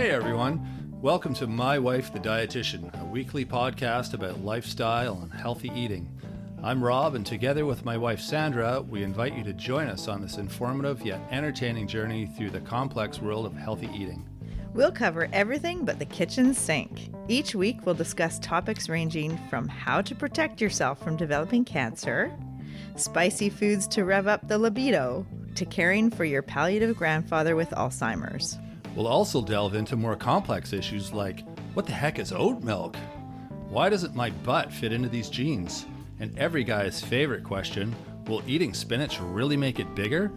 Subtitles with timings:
[0.00, 5.70] Hey everyone, welcome to My Wife the Dietitian, a weekly podcast about lifestyle and healthy
[5.74, 6.08] eating.
[6.62, 10.22] I'm Rob, and together with my wife Sandra, we invite you to join us on
[10.22, 14.26] this informative yet entertaining journey through the complex world of healthy eating.
[14.72, 17.12] We'll cover everything but the kitchen sink.
[17.28, 22.34] Each week, we'll discuss topics ranging from how to protect yourself from developing cancer,
[22.96, 25.26] spicy foods to rev up the libido,
[25.56, 28.56] to caring for your palliative grandfather with Alzheimer's.
[28.94, 31.44] We'll also delve into more complex issues like
[31.74, 32.96] what the heck is oat milk?
[33.68, 35.86] Why doesn't my butt fit into these jeans?
[36.18, 37.94] And every guy's favorite question
[38.26, 40.32] will eating spinach really make it bigger?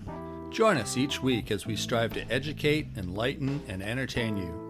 [0.52, 4.63] Join us each week as we strive to educate, enlighten, and entertain you.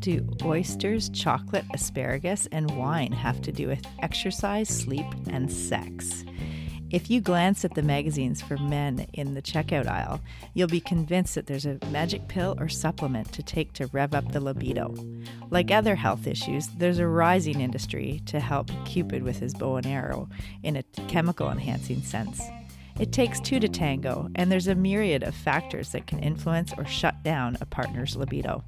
[0.00, 6.24] Do oysters, chocolate, asparagus, and wine have to do with exercise, sleep, and sex?
[6.90, 10.20] If you glance at the magazines for men in the checkout aisle,
[10.54, 14.32] you'll be convinced that there's a magic pill or supplement to take to rev up
[14.32, 14.92] the libido.
[15.50, 19.86] Like other health issues, there's a rising industry to help Cupid with his bow and
[19.86, 20.28] arrow
[20.64, 22.42] in a chemical enhancing sense.
[22.98, 26.84] It takes two to tango, and there's a myriad of factors that can influence or
[26.84, 28.64] shut down a partner's libido.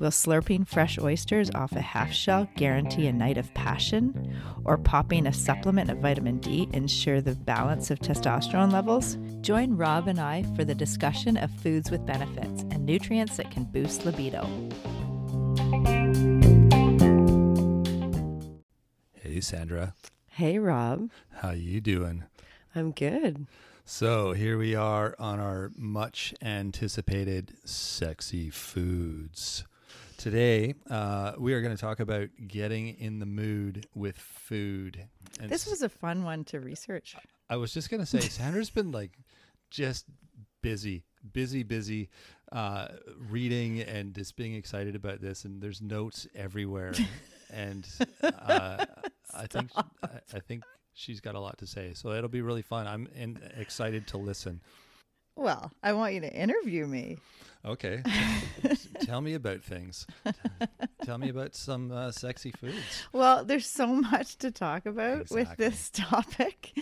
[0.00, 4.34] Will slurping fresh oysters off a half shell guarantee a night of passion?
[4.64, 9.18] Or popping a supplement of vitamin D ensure the balance of testosterone levels?
[9.42, 13.64] Join Rob and I for the discussion of foods with benefits and nutrients that can
[13.64, 14.44] boost libido.
[19.12, 19.94] Hey Sandra,
[20.28, 21.10] Hey, Rob.
[21.28, 22.24] how you doing?
[22.74, 23.46] I'm good.
[23.84, 29.64] So here we are on our much anticipated sexy foods.
[30.20, 35.08] Today, uh, we are going to talk about getting in the mood with food.
[35.40, 37.16] And This was a fun one to research.
[37.48, 39.12] I was just going to say, Sandra's been like
[39.70, 40.04] just
[40.62, 42.10] busy, busy, busy,
[42.52, 42.88] uh,
[43.30, 45.46] reading and just being excited about this.
[45.46, 46.92] And there's notes everywhere.
[47.50, 47.88] and
[48.22, 48.84] uh,
[49.34, 51.94] I think I, I think she's got a lot to say.
[51.94, 52.86] So it'll be really fun.
[52.86, 54.60] I'm in, excited to listen.
[55.36, 57.18] Well, I want you to interview me.
[57.64, 58.02] Okay.
[59.02, 60.06] Tell me about things.
[61.04, 63.04] Tell me about some uh, sexy foods.
[63.12, 66.72] Well, there's so much to talk about with this topic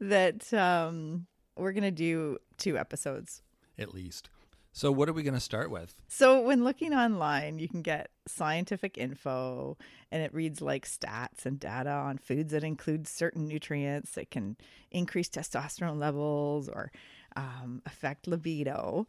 [0.00, 3.42] that um, we're going to do two episodes.
[3.78, 4.28] At least.
[4.72, 5.94] So, what are we going to start with?
[6.06, 9.78] So, when looking online, you can get scientific info
[10.12, 14.58] and it reads like stats and data on foods that include certain nutrients that can
[14.90, 16.92] increase testosterone levels or
[17.36, 19.06] um, affect libido.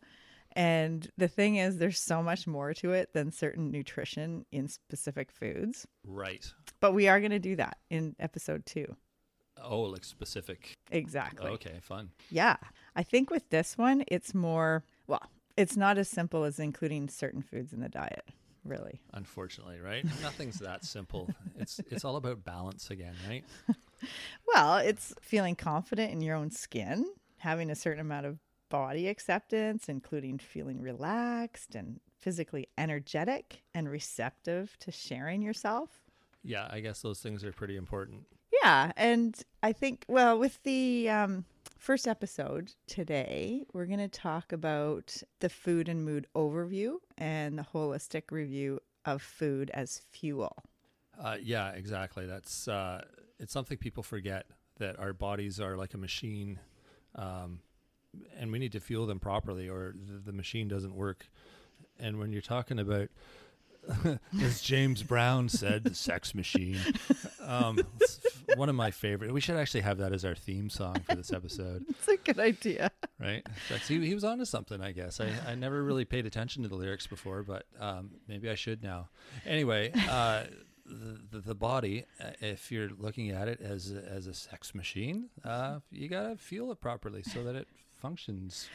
[0.54, 5.32] And the thing is, there's so much more to it than certain nutrition in specific
[5.32, 5.86] foods.
[6.06, 6.52] Right.
[6.80, 8.96] But we are going to do that in episode two.
[9.62, 10.74] Oh, like specific.
[10.92, 11.50] Exactly.
[11.52, 12.10] Okay, fun.
[12.32, 12.58] Yeah.
[12.96, 15.22] I think with this one, it's more, well,
[15.58, 18.26] it's not as simple as including certain foods in the diet,
[18.64, 19.02] really.
[19.14, 20.06] Unfortunately, right?
[20.22, 21.30] Nothing's that simple.
[21.60, 23.44] It's it's all about balance again, right?
[24.54, 27.06] Well, it's feeling confident in your own skin,
[27.38, 28.40] having a certain amount of
[28.70, 36.02] body acceptance, including feeling relaxed and physically energetic and receptive to sharing yourself.
[36.44, 38.26] Yeah, I guess those things are pretty important.
[38.64, 41.46] Yeah, and I think well, with the um,
[41.78, 47.66] first episode today, we're going to talk about the food and mood overview and the
[47.74, 50.56] holistic review of food as fuel.
[51.20, 52.26] Uh, yeah, exactly.
[52.26, 53.04] That's uh,
[53.40, 54.46] it's something people forget
[54.80, 56.60] that our bodies are like a machine,
[57.18, 57.60] um,
[58.40, 61.28] and we need to fuel them properly, or the, the machine doesn't work.
[62.00, 63.10] And when you're talking about,
[64.42, 66.78] as James Brown said, the sex machine,
[67.42, 67.80] um,
[68.56, 69.34] one of my favorite.
[69.34, 72.40] We should actually have that as our theme song for this episode, It's a good
[72.40, 72.92] idea.
[73.20, 73.46] right?
[73.70, 75.20] That's, he, he was onto something, I guess.
[75.20, 78.84] I, I never really paid attention to the lyrics before, but um, maybe I should
[78.84, 79.10] now.
[79.46, 80.44] Anyway, uh,
[80.88, 85.30] the, the, body, uh, if you're looking at it as a, as a sex machine,
[85.44, 87.68] uh, you got to fuel it properly so that it
[88.02, 88.70] functions.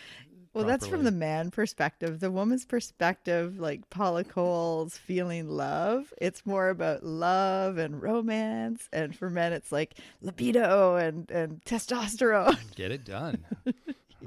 [0.54, 2.20] Well, that's from the man perspective.
[2.20, 8.86] The woman's perspective, like Paula Cole's feeling love, it's more about love and romance.
[8.92, 12.58] And for men, it's like libido and, and testosterone.
[12.74, 13.44] Get it done,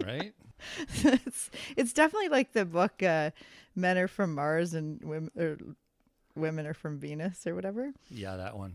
[0.03, 0.33] right?
[1.03, 3.29] it's, it's definitely like the book uh,
[3.75, 5.75] Men Are From Mars and Women,
[6.35, 7.91] Women Are From Venus or whatever.
[8.09, 8.73] Yeah, that one.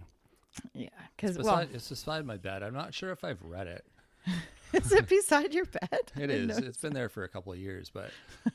[0.74, 0.88] Yeah.
[1.16, 2.62] Because, It's well, beside, it's beside my bed.
[2.62, 3.84] I'm not sure if I've read it.
[4.72, 6.12] is it beside your bed?
[6.16, 6.58] It is.
[6.58, 8.10] It's been there for a couple of years, but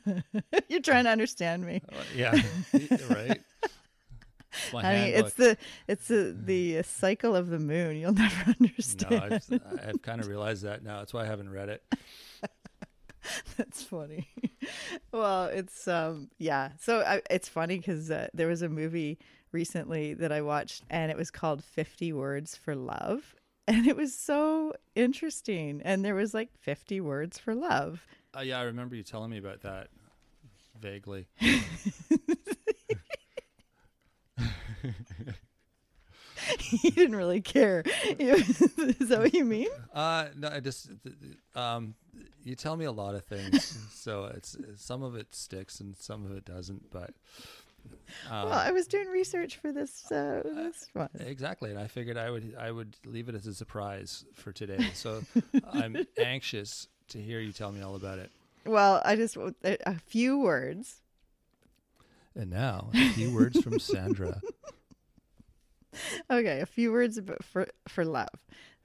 [0.70, 1.82] You're trying to understand me.
[1.92, 2.42] uh, yeah,
[3.10, 3.42] right.
[4.74, 7.98] I mean, it's the it's the the cycle of the moon.
[7.98, 9.34] You'll never no, understand.
[9.34, 11.00] I've, I've kind of realized that now.
[11.00, 11.84] That's why I haven't read it.
[13.58, 14.28] That's funny.
[15.12, 16.72] well, it's um yeah.
[16.80, 19.18] So I, it's funny because uh, there was a movie
[19.52, 23.36] recently that I watched, and it was called Fifty Words for Love,
[23.68, 25.82] and it was so interesting.
[25.84, 28.06] And there was like fifty words for love.
[28.36, 29.88] Uh, yeah, I remember you telling me about that
[30.80, 31.28] vaguely.
[36.82, 37.84] he didn't really care.
[38.20, 39.68] Is that what you mean?
[39.94, 40.90] Uh, no, I just
[41.56, 41.96] um,
[42.44, 46.26] you tell me a lot of things, so it's some of it sticks and some
[46.26, 46.92] of it doesn't.
[46.92, 47.14] But
[48.30, 51.10] um, well, I was doing research for this uh, this one.
[51.20, 54.90] exactly, and I figured I would I would leave it as a surprise for today.
[54.94, 55.22] So
[55.72, 58.32] I'm anxious to hear you tell me all about it.
[58.66, 61.02] Well, I just a few words.
[62.38, 64.42] And now, a few words from Sandra.
[66.30, 68.30] Okay, a few words about for for love.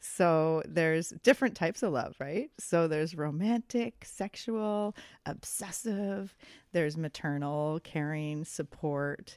[0.00, 2.50] So there's different types of love, right?
[2.58, 4.96] So there's romantic, sexual,
[5.26, 6.34] obsessive.
[6.72, 9.36] There's maternal, caring, support.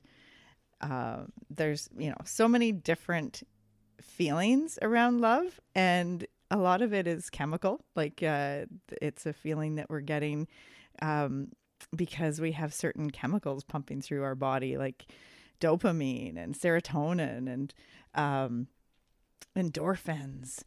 [0.80, 3.44] Um, there's you know so many different
[4.02, 7.84] feelings around love, and a lot of it is chemical.
[7.96, 8.66] Like uh,
[9.02, 10.48] it's a feeling that we're getting
[11.02, 11.50] um,
[11.96, 15.06] because we have certain chemicals pumping through our body, like
[15.63, 17.74] dopamine and serotonin and
[18.15, 18.68] um,
[19.56, 20.63] endorphins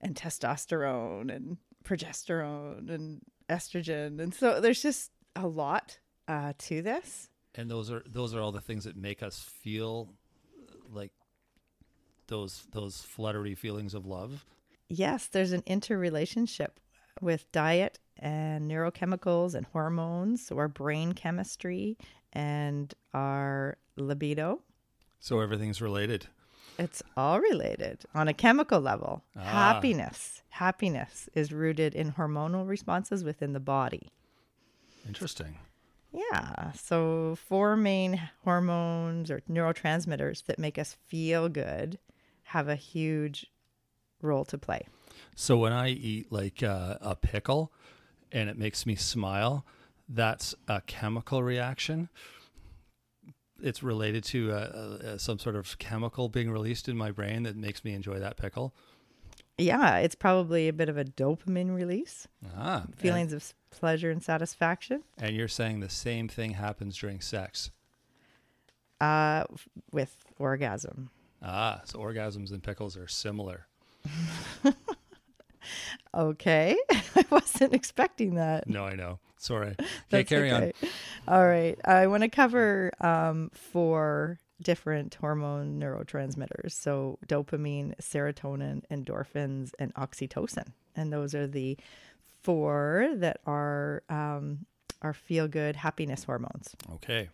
[0.00, 4.20] and testosterone and progesterone and estrogen.
[4.20, 7.30] And so there's just a lot uh, to this.
[7.54, 10.12] And those are those are all the things that make us feel
[10.92, 11.12] like
[12.28, 14.44] those those fluttery feelings of love.
[14.88, 16.78] Yes, there's an interrelationship
[17.20, 21.96] with diet and neurochemicals and hormones, so our brain chemistry
[22.32, 24.60] and our libido.
[25.20, 26.26] So everything's related.
[26.78, 29.24] It's all related on a chemical level.
[29.36, 29.40] Ah.
[29.40, 30.42] Happiness.
[30.50, 34.10] Happiness is rooted in hormonal responses within the body.
[35.06, 35.56] Interesting.
[36.12, 36.72] Yeah.
[36.72, 41.98] So, four main hormones or neurotransmitters that make us feel good
[42.44, 43.46] have a huge
[44.22, 44.86] role to play.
[45.34, 47.72] So when I eat like uh, a pickle
[48.32, 49.64] and it makes me smile,
[50.08, 52.08] that's a chemical reaction.
[53.60, 57.56] It's related to uh, uh, some sort of chemical being released in my brain that
[57.56, 58.72] makes me enjoy that pickle.
[59.56, 64.22] Yeah, it's probably a bit of a dopamine release, Ah, and- feelings of pleasure and
[64.22, 67.70] satisfaction And, you're saying the same thing happens during sex.
[69.00, 69.44] uh,
[69.92, 71.10] with orgasm.
[71.42, 73.66] Ah, so orgasms and pickles are similar.
[76.14, 76.74] Okay.
[76.90, 78.66] I wasn't expecting that.
[78.68, 79.18] No, I know.
[79.38, 79.76] Sorry.
[80.12, 80.72] Okay, carry on.
[81.26, 81.78] All right.
[81.84, 86.72] I want to cover um, four different hormone neurotransmitters.
[86.72, 90.72] So, dopamine, serotonin, endorphins, and oxytocin.
[90.96, 91.76] And those are the
[92.42, 94.66] four that are um,
[95.02, 96.74] our feel good happiness hormones.
[96.94, 97.28] Okay.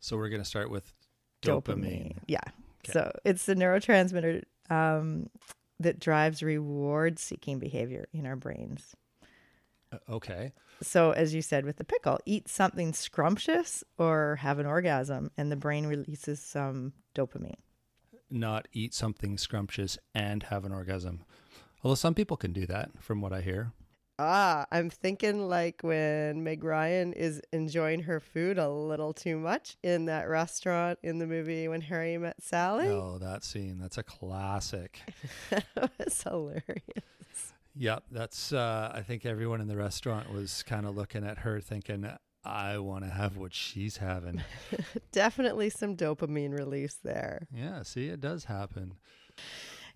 [0.00, 0.92] So we're going to start with
[1.42, 2.18] dopamine.
[2.26, 2.38] Yeah.
[2.84, 2.92] Okay.
[2.92, 5.28] So, it's the neurotransmitter um,
[5.80, 8.94] that drives reward seeking behavior in our brains.
[9.92, 10.52] Uh, Okay.
[10.82, 15.52] So, as you said with the pickle, eat something scrumptious or have an orgasm, and
[15.52, 17.54] the brain releases some dopamine.
[18.30, 21.24] Not eat something scrumptious and have an orgasm.
[21.84, 23.72] Although some people can do that, from what I hear.
[24.18, 29.76] Ah, I'm thinking like when Meg Ryan is enjoying her food a little too much
[29.82, 32.88] in that restaurant in the movie When Harry Met Sally.
[32.88, 33.78] Oh, that scene.
[33.80, 35.00] That's a classic.
[35.50, 35.64] that
[35.98, 37.04] was hilarious.
[37.74, 38.04] Yep.
[38.10, 42.08] That's, uh, I think everyone in the restaurant was kind of looking at her thinking,
[42.44, 44.42] I want to have what she's having.
[45.12, 47.46] Definitely some dopamine release there.
[47.54, 47.82] yeah.
[47.82, 48.94] See, it does happen.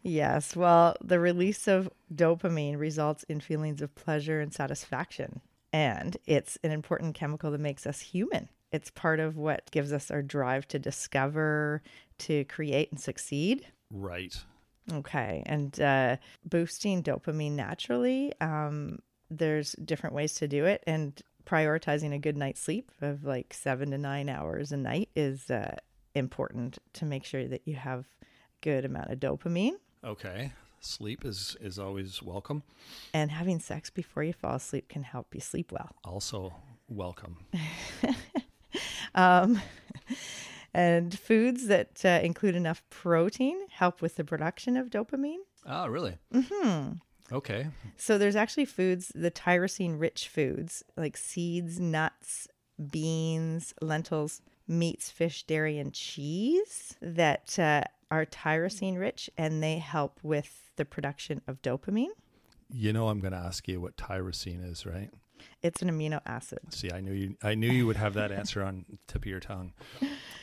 [0.02, 5.40] Yes, well, the release of dopamine results in feelings of pleasure and satisfaction.
[5.72, 8.48] And it's an important chemical that makes us human.
[8.70, 11.82] It's part of what gives us our drive to discover,
[12.18, 13.66] to create, and succeed.
[13.90, 14.36] Right.
[14.92, 15.42] Okay.
[15.46, 19.00] And uh, boosting dopamine naturally, um,
[19.30, 20.82] there's different ways to do it.
[20.86, 25.50] And prioritizing a good night's sleep of like seven to nine hours a night is
[25.50, 25.76] uh,
[26.14, 28.26] important to make sure that you have a
[28.60, 29.74] good amount of dopamine.
[30.04, 30.52] Okay.
[30.80, 32.62] Sleep is, is always welcome.
[33.12, 35.90] And having sex before you fall asleep can help you sleep well.
[36.04, 36.54] Also
[36.88, 37.38] welcome.
[39.16, 39.60] Um,
[40.76, 45.38] and foods that uh, include enough protein help with the production of dopamine.
[45.66, 46.18] Oh, really?
[46.34, 46.92] Mm-hmm.
[47.32, 47.68] Okay.
[47.96, 52.46] So there's actually foods, the tyrosine rich foods like seeds, nuts,
[52.90, 60.20] beans, lentils, meats, fish, dairy, and cheese that uh, are tyrosine rich and they help
[60.22, 62.12] with the production of dopamine.
[62.70, 65.10] You know, I'm going to ask you what tyrosine is, right?
[65.62, 66.60] It's an amino acid.
[66.70, 67.36] See, I knew you.
[67.42, 69.72] I knew you would have that answer on tip of your tongue.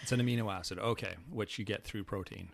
[0.01, 2.49] It's an amino acid, okay, which you get through protein.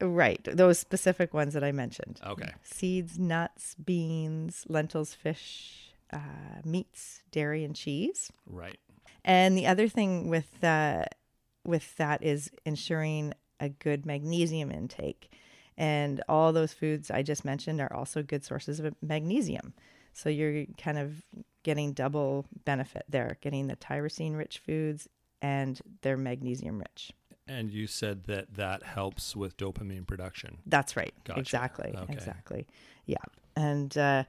[0.00, 0.40] Right.
[0.44, 2.20] Those specific ones that I mentioned.
[2.26, 2.52] Okay.
[2.62, 8.30] Seeds, nuts, beans, lentils, fish, uh, meats, dairy, and cheese.
[8.46, 8.78] Right.
[9.24, 11.04] And the other thing with uh,
[11.64, 15.32] with that is ensuring a good magnesium intake.
[15.76, 19.74] And all those foods I just mentioned are also good sources of magnesium.
[20.14, 21.22] So you're kind of
[21.64, 25.08] getting double benefit there, getting the tyrosine rich foods
[25.42, 27.12] and they're magnesium rich.
[27.46, 30.58] And you said that that helps with dopamine production.
[30.64, 31.12] That's right.
[31.24, 31.40] Gotcha.
[31.40, 31.94] Exactly.
[31.94, 32.12] Okay.
[32.12, 32.66] Exactly.
[33.04, 33.16] Yeah.
[33.54, 34.24] And uh,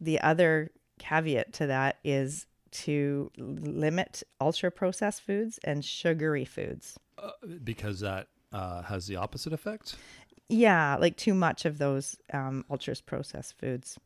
[0.00, 6.98] the other caveat to that is to limit ultra processed foods and sugary foods.
[7.18, 7.30] Uh,
[7.64, 9.96] because that uh, has the opposite effect.
[10.48, 13.98] Yeah, like too much of those um, ultra processed foods.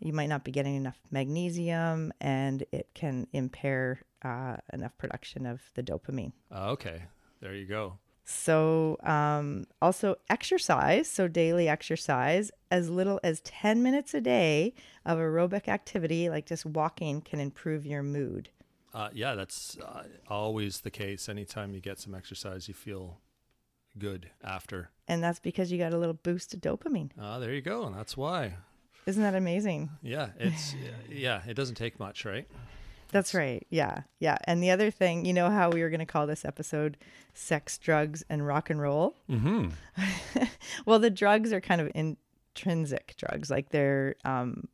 [0.00, 5.60] You might not be getting enough magnesium, and it can impair uh, enough production of
[5.74, 6.32] the dopamine.
[6.50, 7.02] Uh, okay,
[7.40, 7.98] there you go.
[8.24, 11.08] So, um, also exercise.
[11.08, 16.64] So, daily exercise, as little as 10 minutes a day of aerobic activity, like just
[16.64, 18.50] walking, can improve your mood.
[18.94, 21.28] Uh, yeah, that's uh, always the case.
[21.28, 23.18] Anytime you get some exercise, you feel
[23.98, 24.90] good after.
[25.08, 27.10] And that's because you got a little boost of dopamine.
[27.20, 27.84] Ah, there you go.
[27.84, 28.54] And that's why.
[29.06, 29.90] Isn't that amazing?
[30.02, 30.74] Yeah, it's
[31.10, 32.46] yeah, it doesn't take much, right?
[33.10, 33.66] That's right.
[33.70, 34.02] Yeah.
[34.20, 34.38] Yeah.
[34.44, 36.96] And the other thing, you know how we were going to call this episode
[37.34, 39.16] sex, drugs, and rock and roll?
[39.28, 39.70] Mm-hmm.
[40.86, 44.68] well, the drugs are kind of intrinsic drugs, like they're um,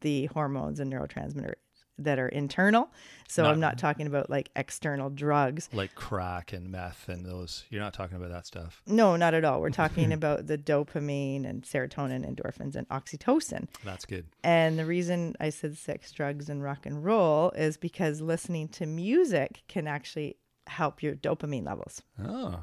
[0.00, 1.54] the hormones and neurotransmitters
[1.98, 2.90] that are internal.
[3.28, 5.68] So Not- I'm not talking about like external drugs.
[5.72, 7.64] Like crack and meth and those.
[7.70, 8.82] You're not talking about that stuff.
[8.86, 9.60] No, not at all.
[9.60, 13.68] We're talking about the dopamine and serotonin, endorphins, and oxytocin.
[13.84, 14.26] That's good.
[14.42, 18.86] And the reason I said sex, drugs, and rock and roll is because listening to
[18.86, 20.36] music can actually
[20.66, 22.02] help your dopamine levels.
[22.22, 22.60] Oh,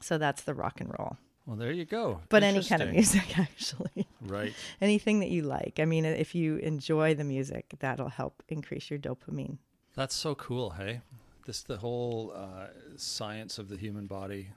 [0.00, 1.16] So that's the rock and roll.
[1.48, 2.20] Well, there you go.
[2.28, 4.06] But any kind of music, actually.
[4.20, 4.52] Right.
[4.82, 5.80] Anything that you like.
[5.80, 9.56] I mean, if you enjoy the music, that'll help increase your dopamine.
[9.94, 10.68] That's so cool.
[10.68, 11.00] Hey,
[11.46, 14.50] this the whole uh, science of the human body.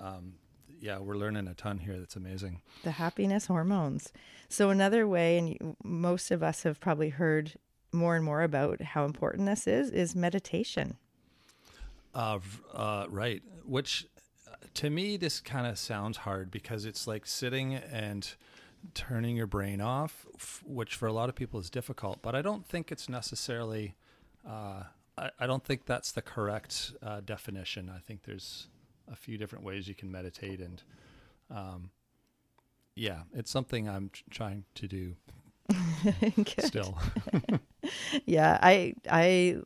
[0.00, 0.36] Um,
[0.80, 1.98] yeah, we're learning a ton here.
[1.98, 2.62] That's amazing.
[2.82, 4.10] The happiness hormones.
[4.48, 7.58] So, another way, and you, most of us have probably heard
[7.92, 10.96] more and more about how important this is, is meditation.
[12.14, 12.38] Uh,
[12.72, 13.42] uh, right.
[13.66, 14.06] Which,
[14.78, 18.34] to me, this kind of sounds hard because it's like sitting and
[18.94, 22.22] turning your brain off, f- which for a lot of people is difficult.
[22.22, 23.96] But I don't think it's necessarily.
[24.48, 24.84] Uh,
[25.16, 27.90] I, I don't think that's the correct uh, definition.
[27.92, 28.68] I think there's
[29.10, 30.80] a few different ways you can meditate, and
[31.50, 31.90] um,
[32.94, 35.16] yeah, it's something I'm tr- trying to do
[36.60, 36.96] still.
[38.26, 39.58] Yeah, I I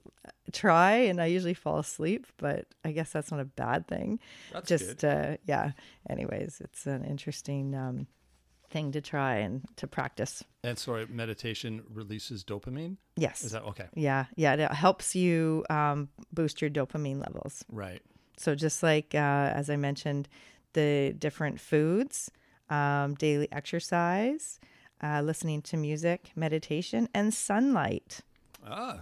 [0.50, 4.18] try and I usually fall asleep, but I guess that's not a bad thing.
[4.52, 5.04] That's Just good.
[5.04, 5.72] uh yeah.
[6.08, 8.06] Anyways, it's an interesting um
[8.70, 10.42] thing to try and to practice.
[10.64, 12.96] And sorry, meditation releases dopamine.
[13.16, 13.44] Yes.
[13.44, 13.86] Is that okay?
[13.94, 17.64] yeah, yeah, it helps you um boost your dopamine levels.
[17.70, 18.02] Right.
[18.36, 20.28] So just like uh as I mentioned
[20.72, 22.30] the different foods,
[22.70, 24.58] um daily exercise,
[25.02, 28.20] uh listening to music, meditation and sunlight.
[28.66, 29.00] Ah,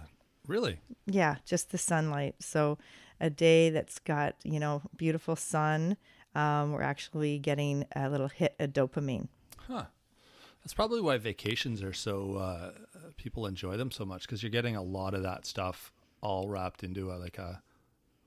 [0.51, 0.79] really?
[1.07, 2.35] Yeah, just the sunlight.
[2.39, 2.77] So
[3.19, 5.97] a day that's got, you know, beautiful sun,
[6.35, 9.29] um, we're actually getting a little hit of dopamine.
[9.67, 9.85] Huh.
[10.63, 12.71] That's probably why vacations are so uh,
[13.17, 15.91] people enjoy them so much because you're getting a lot of that stuff
[16.21, 17.63] all wrapped into a, like a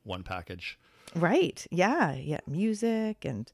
[0.03, 0.79] one package.
[1.15, 1.65] Right.
[1.71, 2.15] Yeah.
[2.15, 2.41] Yeah.
[2.47, 3.53] Music and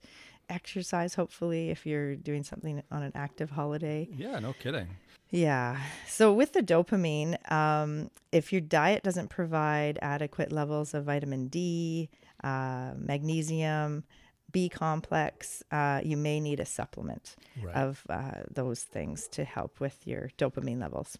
[0.51, 4.09] exercise, hopefully, if you're doing something on an active holiday.
[4.17, 4.89] Yeah, no kidding.
[5.31, 5.81] Yeah.
[6.09, 12.09] So with the dopamine, um, if your diet doesn't provide adequate levels of vitamin D,
[12.43, 14.05] uh, magnesium,
[14.51, 17.77] B complex, uh, you may need a supplement Right.
[17.77, 21.17] of uh, those things to help with your dopamine levels.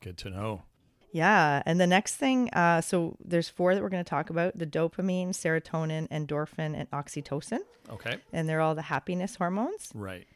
[0.00, 0.62] Good to know.
[1.12, 1.62] Yeah.
[1.66, 4.66] And the next thing, uh, so there's four that we're going to talk about the
[4.66, 7.60] dopamine, serotonin, endorphin, and oxytocin.
[7.90, 8.16] Okay.
[8.32, 9.90] And they're all the happiness hormones.
[9.94, 10.26] Right.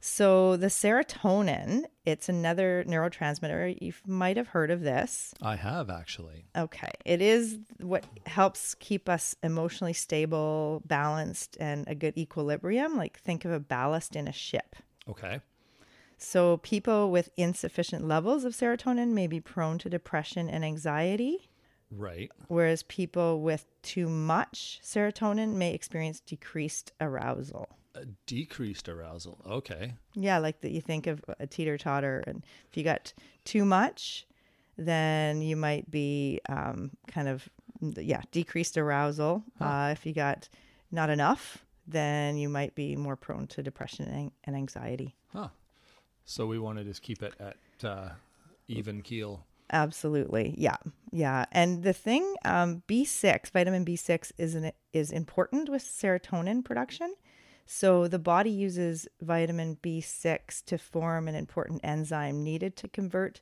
[0.00, 3.80] So the serotonin, it's another neurotransmitter.
[3.80, 5.34] You might have heard of this.
[5.42, 6.44] I have actually.
[6.56, 6.90] Okay.
[7.04, 12.96] It is what helps keep us emotionally stable, balanced, and a good equilibrium.
[12.96, 14.76] Like think of a ballast in a ship.
[15.08, 15.40] Okay.
[16.18, 21.50] So people with insufficient levels of serotonin may be prone to depression and anxiety.
[21.88, 22.32] Right.
[22.48, 27.68] whereas people with too much serotonin may experience decreased arousal.
[27.94, 29.40] Uh, decreased arousal.
[29.46, 29.94] Okay.
[30.14, 33.12] Yeah, like that you think of a teeter totter, and if you got
[33.44, 34.26] too much,
[34.76, 37.48] then you might be um, kind of
[37.80, 39.44] yeah decreased arousal.
[39.60, 40.48] Uh, if you got
[40.90, 45.14] not enough, then you might be more prone to depression and, and anxiety.
[45.32, 45.48] Huh.
[46.26, 47.56] So we want to just keep it at
[47.88, 48.10] uh,
[48.68, 49.44] even keel.
[49.72, 50.76] Absolutely, yeah,
[51.10, 51.46] yeah.
[51.50, 56.64] And the thing, um, B six, vitamin B six, is an, is important with serotonin
[56.64, 57.14] production.
[57.64, 63.40] So the body uses vitamin B six to form an important enzyme needed to convert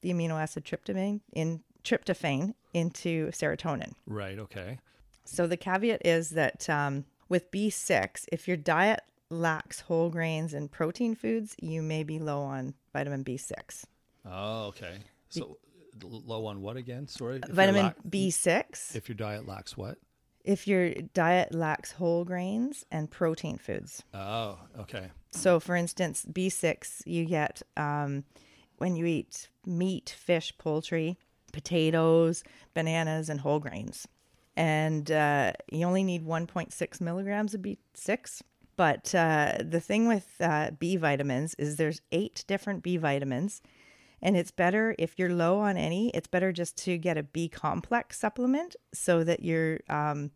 [0.00, 3.92] the amino acid tryptamine in tryptophan into serotonin.
[4.06, 4.38] Right.
[4.38, 4.78] Okay.
[5.24, 10.70] So the caveat is that um, with B6, if your diet lacks whole grains and
[10.70, 13.84] protein foods, you may be low on vitamin B6.
[14.26, 14.98] Oh, okay.
[15.28, 15.56] So
[16.02, 17.06] l- low on what again?
[17.08, 17.40] Sorry.
[17.48, 19.98] Vitamin lac- B6, If your diet lacks what?
[20.42, 24.02] if your diet lacks whole grains and protein foods.
[24.14, 25.10] Oh, okay.
[25.32, 28.24] So, for instance, B6 you get um,
[28.78, 31.18] when you eat meat, fish, poultry,
[31.52, 34.08] potatoes, bananas, and whole grains.
[34.56, 38.40] And uh, you only need 1.6 milligrams of B6.
[38.80, 43.60] But uh, the thing with uh, B vitamins is there's eight different B vitamins.
[44.22, 47.46] And it's better if you're low on any, it's better just to get a B
[47.46, 50.30] complex supplement so that you're um,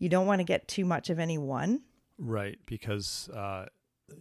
[0.00, 1.82] you don't want to get too much of any one.
[2.18, 3.66] Right, because uh,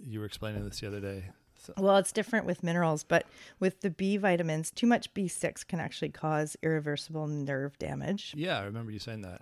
[0.04, 1.24] you were explaining this the other day.
[1.56, 3.26] So, Well, it's different with minerals, but
[3.60, 8.36] with the B vitamins, too much B6 can actually cause irreversible nerve damage.
[8.38, 9.42] yeah, I remember you saying that.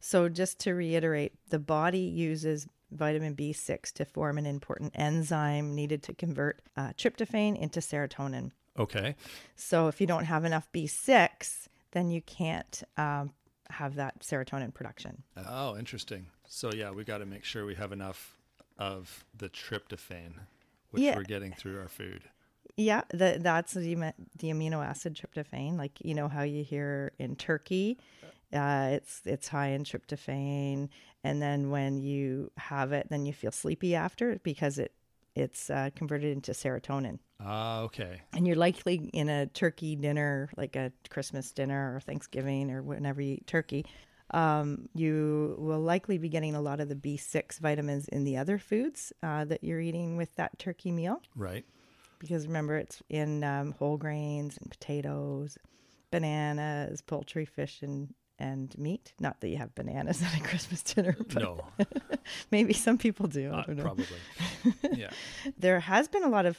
[0.00, 6.02] So, just to reiterate, the body uses vitamin B6 to form an important enzyme needed
[6.04, 8.50] to convert uh, tryptophan into serotonin.
[8.78, 9.16] Okay.
[9.56, 13.32] So, if you don't have enough B6, then you can't um,
[13.70, 15.22] have that serotonin production.
[15.36, 16.26] Oh, interesting.
[16.46, 18.36] So yeah, we got to make sure we have enough
[18.78, 20.34] of the tryptophan,
[20.90, 21.16] which Yeah.
[21.16, 22.22] we're getting through our food.
[22.76, 23.94] Yeah, the, that's the,
[24.38, 25.76] the amino acid tryptophan.
[25.76, 27.98] Like you know how you hear in turkey,
[28.52, 30.88] uh, it's it's high in tryptophan,
[31.24, 34.92] and then when you have it, then you feel sleepy after because it
[35.34, 37.18] it's uh, converted into serotonin.
[37.40, 38.20] Ah, okay.
[38.34, 43.20] And you're likely in a turkey dinner, like a Christmas dinner or Thanksgiving or whenever
[43.22, 43.86] you eat turkey.
[44.32, 48.58] Um, you will likely be getting a lot of the B6 vitamins in the other
[48.58, 51.64] foods uh, that you're eating with that turkey meal Right.
[52.18, 55.58] because remember it's in um, whole grains and potatoes,
[56.10, 59.12] bananas, poultry, fish, and and meat.
[59.20, 61.64] Not that you have bananas at a Christmas dinner, but No,
[62.50, 63.50] maybe some people do.
[63.52, 63.82] I uh, don't know.
[63.84, 64.06] probably.
[64.92, 65.10] yeah.
[65.56, 66.58] There has been a lot of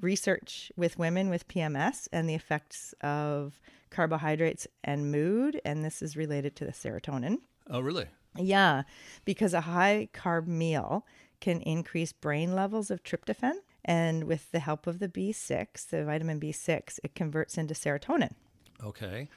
[0.00, 6.16] research with women with PMS and the effects of carbohydrates and mood, and this is
[6.16, 7.38] related to the serotonin.
[7.70, 8.06] Oh, really?
[8.36, 8.82] Yeah,
[9.24, 11.06] because a high carb meal
[11.40, 13.54] can increase brain levels of tryptophan.
[13.84, 18.32] And with the help of the B6, the vitamin B6, it converts into serotonin.
[18.82, 19.28] Okay.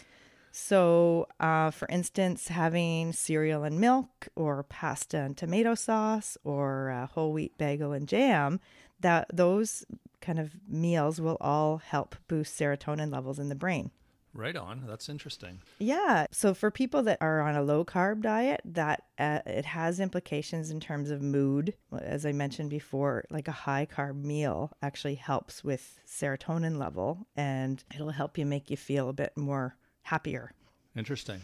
[0.59, 7.05] So, uh, for instance, having cereal and milk, or pasta and tomato sauce, or uh,
[7.05, 8.59] whole wheat bagel and jam,
[8.99, 9.85] that those
[10.19, 13.91] kind of meals will all help boost serotonin levels in the brain.
[14.33, 14.83] Right on.
[14.87, 15.61] That's interesting.
[15.77, 16.25] Yeah.
[16.31, 20.71] So for people that are on a low carb diet, that uh, it has implications
[20.71, 21.75] in terms of mood.
[22.01, 27.83] As I mentioned before, like a high carb meal actually helps with serotonin level, and
[27.93, 30.51] it'll help you make you feel a bit more happier.
[30.95, 31.41] Interesting.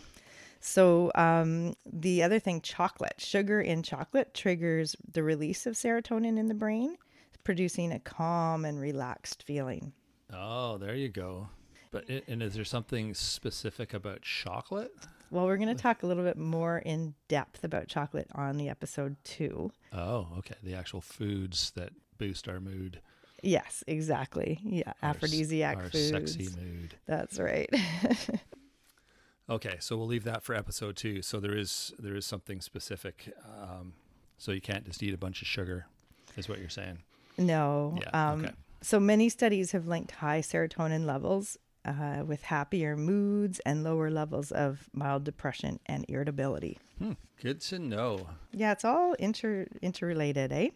[0.59, 6.47] So um, the other thing, chocolate, sugar in chocolate triggers the release of serotonin in
[6.47, 6.95] the brain,
[7.43, 9.91] producing a calm and relaxed feeling.
[10.31, 11.49] Oh, there you go.
[11.91, 14.91] But and is there something specific about chocolate?
[15.29, 18.69] Well, we're going to talk a little bit more in depth about chocolate on the
[18.69, 19.71] episode two.
[19.91, 20.55] Oh, okay.
[20.63, 23.01] The actual foods that boost our mood,
[23.43, 24.59] Yes, exactly.
[24.63, 26.09] Yeah, our aphrodisiac our foods.
[26.09, 26.95] sexy mood.
[27.05, 27.69] That's right.
[29.49, 31.21] Okay, so we'll leave that for episode two.
[31.21, 33.33] So there is there is something specific.
[33.61, 33.93] Um,
[34.37, 35.85] so you can't just eat a bunch of sugar,
[36.37, 36.99] is what you're saying.
[37.37, 37.99] no.
[37.99, 38.53] Yeah, um, okay.
[38.81, 44.51] So many studies have linked high serotonin levels uh, with happier moods and lower levels
[44.51, 46.77] of mild depression and irritability.
[46.97, 48.29] Hmm, good to know.
[48.51, 50.69] Yeah, it's all inter interrelated, eh?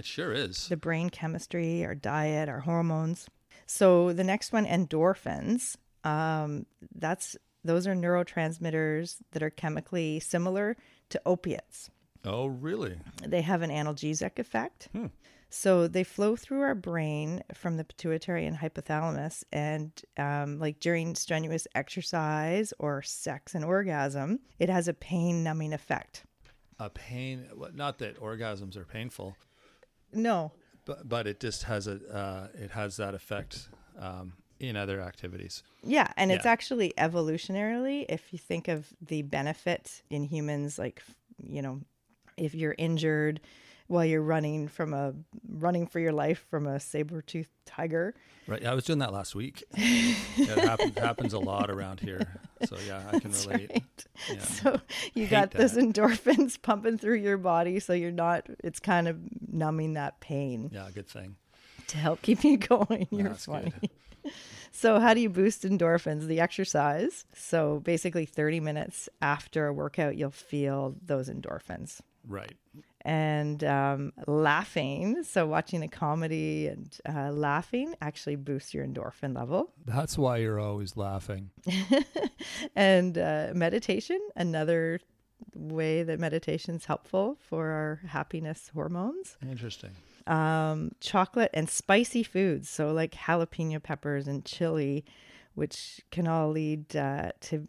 [0.00, 0.66] It sure is.
[0.68, 3.28] The brain chemistry, our diet, our hormones.
[3.66, 5.76] So the next one, endorphins.
[6.04, 10.78] Um, that's those are neurotransmitters that are chemically similar
[11.10, 11.90] to opiates.
[12.24, 12.96] Oh, really?
[13.22, 14.88] They have an analgesic effect.
[14.92, 15.08] Hmm.
[15.50, 21.14] So they flow through our brain from the pituitary and hypothalamus, and um, like during
[21.14, 26.24] strenuous exercise or sex and orgasm, it has a pain numbing effect.
[26.78, 29.36] A pain, not that orgasms are painful,
[30.12, 30.52] No,
[30.84, 33.68] but but it just has a uh, it has that effect
[33.98, 35.62] um, in other activities.
[35.82, 41.02] Yeah, and it's actually evolutionarily, if you think of the benefit in humans, like
[41.42, 41.80] you know,
[42.36, 43.40] if you're injured
[43.86, 45.14] while you're running from a
[45.48, 48.14] running for your life from a saber toothed tiger,
[48.50, 48.64] Right.
[48.64, 49.62] I was doing that last week.
[49.76, 52.40] it happens, happens a lot around here.
[52.64, 53.70] So yeah, I can relate.
[53.70, 54.06] right?
[54.28, 54.44] Yeah.
[54.44, 54.80] So
[55.14, 58.46] you Hate got those endorphins pumping through your body, so you're not.
[58.62, 59.18] It's kind of
[59.52, 61.36] numbing that pain Yeah, good thing.
[61.88, 63.06] to help keep you going.
[63.10, 63.72] You're funny.
[63.80, 63.90] good.
[64.72, 66.26] So, how do you boost endorphins?
[66.26, 67.24] The exercise.
[67.34, 72.00] So, basically, 30 minutes after a workout, you'll feel those endorphins.
[72.28, 72.52] Right.
[73.02, 75.24] And um, laughing.
[75.24, 79.72] So, watching a comedy and uh, laughing actually boosts your endorphin level.
[79.86, 81.50] That's why you're always laughing.
[82.76, 85.00] And uh, meditation, another
[85.54, 89.36] way that meditation is helpful for our happiness hormones.
[89.42, 89.90] Interesting.
[90.26, 95.04] um, chocolate and spicy foods, so like jalapeno peppers and chili,
[95.54, 97.66] which can all lead uh, to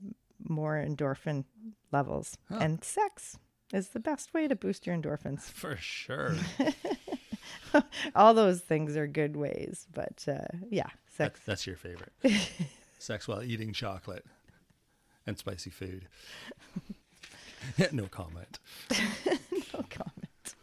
[0.48, 1.46] more endorphin
[1.92, 2.38] levels.
[2.50, 2.58] Huh.
[2.62, 3.38] And sex
[3.74, 5.42] is the best way to boost your endorphins.
[5.52, 6.36] For sure.
[8.16, 11.40] All those things are good ways, but uh, yeah, That, sex.
[11.46, 12.12] that's your favorite.
[13.00, 14.26] Sex while eating chocolate
[15.26, 16.08] and spicy food.
[17.92, 18.60] no comment.
[19.74, 20.56] no comment.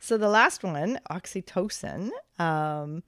[0.00, 3.02] So the last one, oxytocin, um,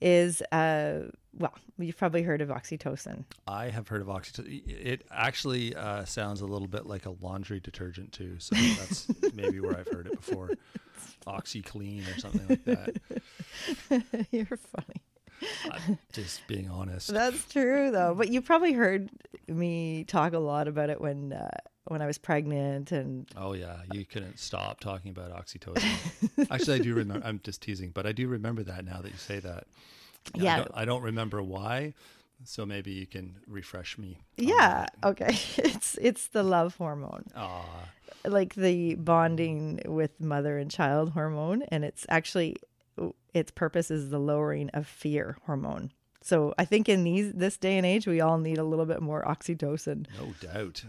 [0.00, 3.24] is uh, well, you've probably heard of oxytocin.
[3.46, 4.62] I have heard of oxytocin.
[4.66, 8.36] It actually uh, sounds a little bit like a laundry detergent too.
[8.38, 10.50] So that's maybe where I've heard it before.
[11.26, 14.26] OxiClean or something like that.
[14.30, 15.02] You're funny.
[15.70, 17.12] I'm just being honest.
[17.12, 18.14] That's true though.
[18.16, 19.10] But you probably heard
[19.48, 21.50] me talk a lot about it when uh,
[21.84, 26.48] when I was pregnant and Oh yeah, you couldn't stop talking about oxytocin.
[26.50, 27.26] Actually, I do remember.
[27.26, 29.66] I'm just teasing, but I do remember that now that you say that.
[30.34, 30.56] I Yeah.
[30.58, 31.94] don't, I don't remember why,
[32.44, 34.18] so maybe you can refresh me.
[34.36, 35.36] yeah, okay.
[35.58, 37.24] It's it's the love hormone.
[37.36, 37.64] Aw,
[38.24, 42.56] Like the bonding with mother and child hormone and it's actually
[43.34, 45.92] its purpose is the lowering of fear hormone.
[46.22, 49.00] So I think in these this day and age we all need a little bit
[49.00, 50.84] more oxytocin no doubt.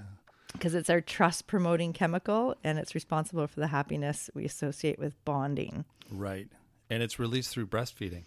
[0.54, 5.13] because it's our trust promoting chemical and it's responsible for the happiness we associate with
[5.26, 5.86] bonding.
[6.10, 6.47] Right,
[6.89, 8.23] and it's released through breastfeeding.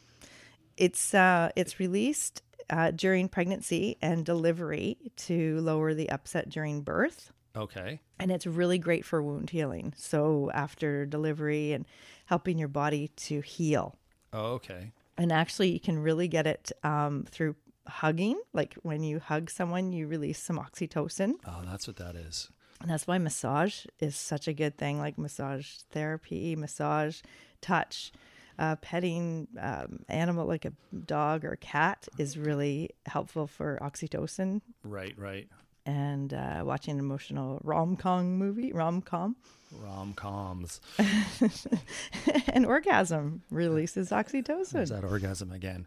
[0.81, 4.97] It's uh, it's released uh, during pregnancy and delivery
[5.29, 8.01] to lower the upset during birth, Okay.
[8.19, 9.93] and it's really great for wound healing.
[9.97, 11.85] So after delivery and
[12.27, 13.97] helping your body to heal,
[14.33, 14.93] Oh, okay.
[15.19, 18.41] and actually you can really get it um, through hugging.
[18.55, 22.49] Like when you hug someone, you release some oxytocin, Oh, that's what that is.
[22.81, 24.99] and that's why massage is such a good thing.
[24.99, 27.21] Like massage therapy, massage,
[27.61, 28.13] touch.
[28.61, 30.73] Uh, petting um, animal like a
[31.07, 35.49] dog or a cat is really helpful for oxytocin Right, right.
[35.87, 39.35] and uh, watching an emotional rom-com movie rom-com
[39.81, 40.81] Rom coms.
[42.53, 45.87] and orgasm releases oxytocin There's that orgasm again.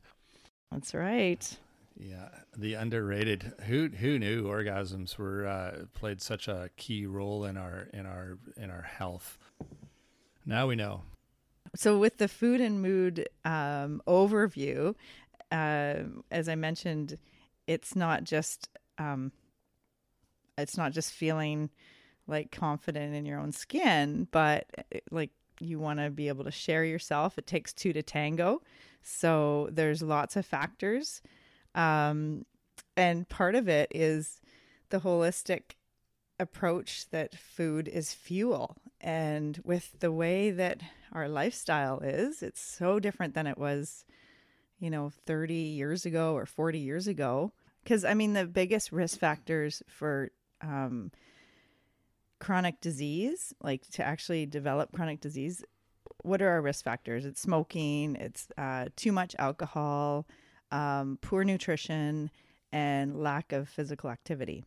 [0.72, 1.58] that's right
[2.00, 3.54] Yeah, the underrated.
[3.68, 8.38] Who who knew orgasms were uh, played such a key role in our in our
[8.58, 9.38] in our health.
[10.46, 11.04] Now we know.
[11.76, 14.96] So with the food and mood um, overview
[15.52, 15.96] uh,
[16.32, 17.18] as i mentioned
[17.68, 19.32] it's not just um,
[20.58, 21.70] it's not just feeling
[22.28, 26.52] like confident in your own skin but uh, like you want to be able to
[26.52, 27.38] share yourself.
[27.38, 28.62] It takes two to tango.
[29.02, 31.22] So there's lots of factors.
[31.76, 32.46] Um,
[32.96, 34.40] and part of it is
[34.90, 35.76] the holistic
[36.40, 38.78] approach that food is fuel.
[39.02, 40.82] And with the way that
[41.14, 44.06] our lifestyle is it's so different than it was
[44.80, 47.52] you know 30 years ago or 40 years ago
[47.84, 51.12] because i mean the biggest risk factors for um,
[52.40, 55.64] chronic disease like to actually develop chronic disease
[56.24, 60.26] what are our risk factors it's smoking it's uh, too much alcohol
[60.72, 62.32] um, poor nutrition
[62.72, 64.66] and lack of physical activity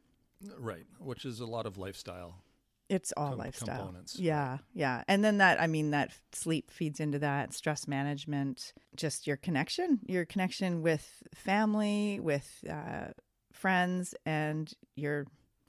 [0.59, 2.43] Right, which is a lot of lifestyle.
[2.89, 3.77] It's all Com- lifestyle.
[3.79, 5.03] components, yeah yeah.
[5.09, 10.01] And then that i mean that sleep feeds into that stress management just your connection
[10.07, 13.09] your connection with family with uh,
[13.53, 15.27] friends and your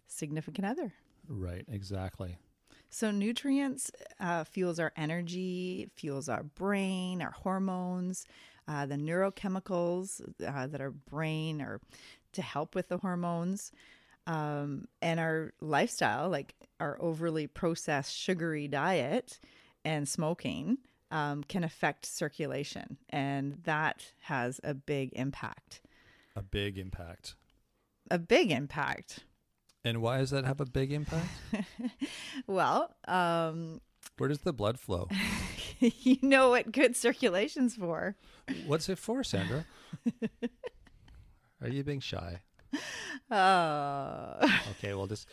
[0.07, 0.93] significant other.
[1.29, 2.37] Right, exactly.
[2.89, 8.25] So nutrients uh, fuels our energy, fuels our brain, our hormones,
[8.67, 11.81] uh, the neurochemicals uh, that our brain or
[12.33, 13.71] to help with the hormones,
[14.27, 19.39] um, and our lifestyle, like our overly processed sugary diet
[19.83, 20.77] and smoking,
[21.09, 25.81] um, can affect circulation, and that has a big impact.
[26.35, 27.35] A big impact.
[28.11, 29.23] A big impact.
[29.85, 31.29] And why does that have a big impact?
[32.47, 33.79] well, um,
[34.17, 35.07] where does the blood flow?
[35.79, 38.15] you know what good circulation's for.
[38.65, 39.65] What's it for, Sandra?
[41.61, 42.41] Are you being shy?
[43.29, 44.35] Oh.
[44.71, 45.27] okay, well, just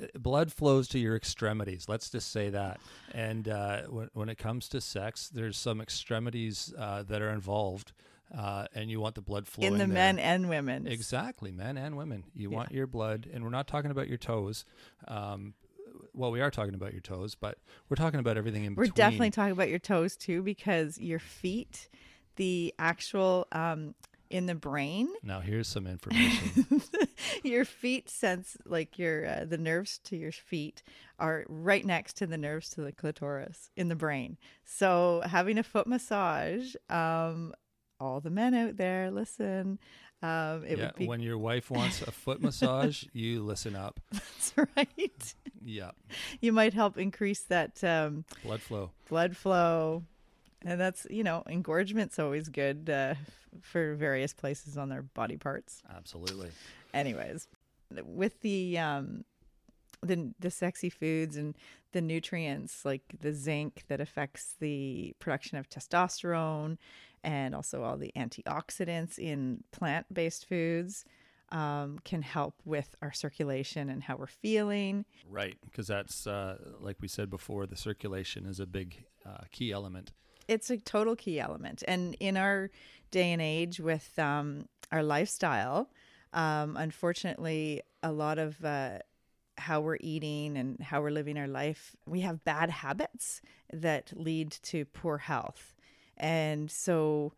[0.00, 1.86] uh, blood flows to your extremities.
[1.88, 2.80] Let's just say that.
[3.12, 7.92] And uh, when, when it comes to sex, there's some extremities uh, that are involved
[8.36, 9.94] uh, and you want the blood flowing in the there.
[9.94, 10.86] men and women.
[10.86, 12.24] Exactly, men and women.
[12.34, 12.56] You Yeah.
[12.58, 14.64] want your blood, and we're not talking about your toes.
[15.08, 15.54] Um,
[16.12, 18.90] well, we are talking about your toes, but we're talking about everything in between.
[18.90, 21.88] We're definitely talking about your toes too, because your feet,
[22.36, 23.94] the actual um,
[24.30, 26.82] in the brain, now, here's some information.
[27.42, 30.82] your feet sense like your uh, the nerves to your feet
[31.18, 34.38] are right next to the nerves to the clitoris in the brain.
[34.64, 37.52] So having a foot massage, um,
[37.98, 39.78] all the men out there, listen.
[40.22, 44.00] Um, it yeah, would be when your wife wants a foot massage, you listen up.
[44.12, 45.34] that's right.
[45.64, 45.90] Yeah,
[46.40, 48.90] You might help increase that um, blood flow.
[49.08, 50.04] blood flow
[50.64, 53.14] and that's you know engorgement's always good uh,
[53.60, 56.50] for various places on their body parts Absolutely.
[56.94, 57.48] anyways
[58.04, 59.24] with the um
[60.02, 61.56] the the sexy foods and
[61.92, 66.78] the nutrients like the zinc that affects the production of testosterone
[67.22, 71.04] and also all the antioxidants in plant-based foods
[71.52, 76.96] um, can help with our circulation and how we're feeling Right, because that's uh, like
[77.00, 80.12] we said before, the circulation is a big uh, key element.
[80.50, 81.84] It's a total key element.
[81.86, 82.70] And in our
[83.12, 85.88] day and age with um, our lifestyle,
[86.32, 88.98] um, unfortunately, a lot of uh,
[89.56, 93.40] how we're eating and how we're living our life, we have bad habits
[93.72, 95.76] that lead to poor health.
[96.16, 97.32] And so,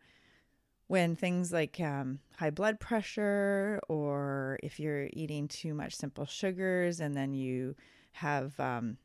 [0.87, 6.99] when things like um, high blood pressure, or if you're eating too much simple sugars,
[6.99, 7.75] and then you
[8.13, 8.97] have um,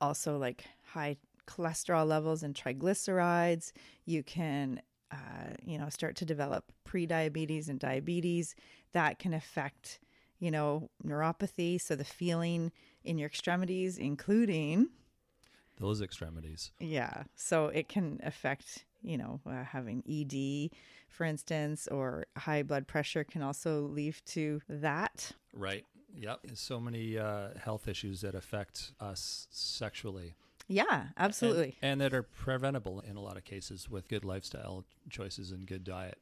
[0.00, 1.16] also like high
[1.48, 3.72] cholesterol levels and triglycerides.
[4.04, 4.80] You can,
[5.10, 8.54] uh, you know, start to develop pre-diabetes and diabetes.
[8.92, 9.98] That can affect,
[10.38, 11.80] you know, neuropathy.
[11.80, 12.70] So the feeling
[13.04, 14.88] in your extremities, including,
[15.78, 16.72] Those extremities.
[16.80, 17.24] yeah.
[17.36, 20.70] So it can affect, you know, uh, having ED,
[21.08, 25.32] for instance, or high blood pressure can also lead to that.
[25.54, 25.84] Right.
[26.14, 26.40] Yep.
[26.54, 30.34] So many uh, health issues that affect us sexually.
[30.68, 31.76] Yeah, absolutely.
[31.82, 35.82] And, that are preventable in a lot of cases with good lifestyle choices and good
[35.82, 36.18] diet.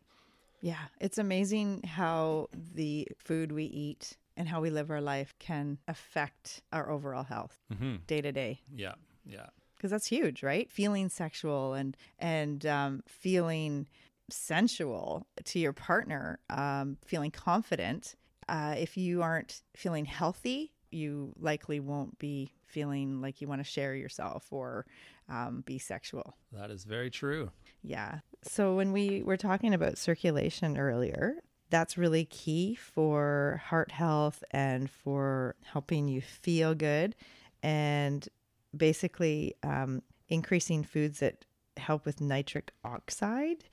[0.60, 5.78] Yeah, it's amazing how the food we eat and how we live our life can
[5.88, 7.96] affect our overall health Mm-hmm.
[8.06, 8.60] day to day.
[8.74, 8.94] Yeah.
[9.24, 9.46] Yeah.
[9.76, 10.70] Because that's huge, right?
[10.70, 13.86] Feeling sexual and and um, feeling
[14.30, 18.14] sensual to your partner, um, feeling confident.
[18.48, 23.70] Uh, if you aren't feeling healthy, you likely won't be feeling like you want to
[23.70, 24.86] share yourself or
[25.28, 26.36] um, be sexual.
[26.52, 27.50] That is very true.
[27.82, 28.20] Yeah.
[28.42, 31.36] So when we were talking about circulation earlier,
[31.70, 37.14] that's really key for heart health and for helping you feel good
[37.62, 38.28] and
[38.76, 41.44] basically um, increasing foods that
[41.76, 43.64] help with nitric oxide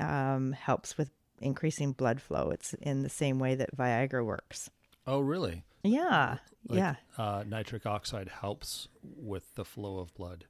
[0.00, 1.10] um, helps with
[1.40, 2.50] increasing blood flow.
[2.50, 4.70] It's in the same way that Viagra works.
[5.06, 5.62] Oh, really?
[5.84, 6.38] Yeah.
[6.68, 6.94] Like, yeah.
[7.16, 10.46] Uh, nitric oxide helps with the flow of blood.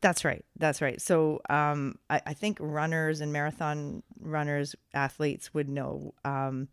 [0.00, 0.44] That's right.
[0.58, 1.00] That's right.
[1.00, 6.68] So um, I, I think runners and marathon runners, athletes would know, um,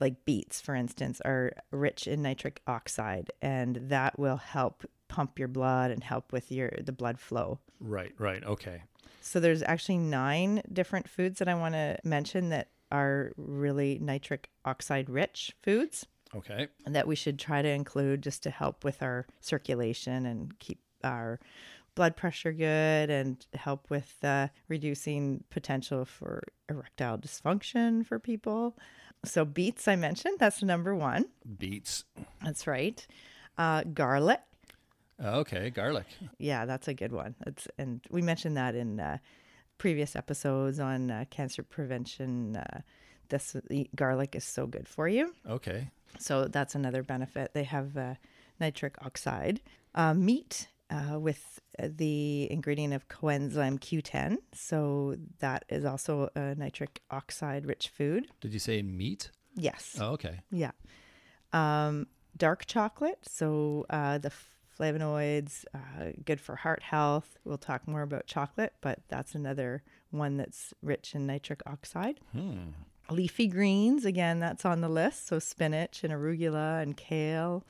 [0.00, 5.48] like beets, for instance, are rich in nitric oxide, and that will help pump your
[5.48, 7.58] blood and help with your the blood flow.
[7.80, 8.14] Right.
[8.18, 8.42] Right.
[8.42, 8.82] Okay.
[9.20, 14.48] So there's actually nine different foods that I want to mention that are really nitric
[14.64, 16.68] oxide rich foods Okay.
[16.86, 20.80] And that we should try to include just to help with our circulation and keep
[21.02, 21.40] our
[21.94, 28.76] blood pressure good and help with uh, reducing potential for erectile dysfunction for people.
[29.24, 31.26] So, beets, I mentioned, that's number one.
[31.58, 32.04] Beets.
[32.42, 33.06] That's right.
[33.58, 34.40] Uh, garlic.
[35.22, 35.68] Okay.
[35.68, 36.06] Garlic.
[36.38, 37.34] Yeah, that's a good one.
[37.46, 39.18] It's, and we mentioned that in uh,
[39.76, 42.56] previous episodes on uh, cancer prevention.
[42.56, 42.80] Uh,
[43.28, 43.56] this
[43.94, 45.34] garlic is so good for you.
[45.48, 45.90] Okay.
[46.18, 47.52] So that's another benefit.
[47.54, 48.14] They have uh,
[48.58, 49.60] nitric oxide.
[49.94, 54.38] Uh, meat uh, with the ingredient of coenzyme Q10.
[54.52, 58.28] So that is also a nitric oxide rich food.
[58.40, 59.30] Did you say meat?
[59.56, 59.96] Yes.
[60.00, 60.40] Oh, okay.
[60.50, 60.72] Yeah.
[61.52, 63.18] Um, dark chocolate.
[63.22, 64.32] So uh, the
[64.78, 67.38] flavonoids, uh, good for heart health.
[67.44, 72.20] We'll talk more about chocolate, but that's another one that's rich in nitric oxide.
[72.32, 72.70] Hmm.
[73.10, 75.26] Leafy greens, again, that's on the list.
[75.26, 77.64] So spinach and arugula and kale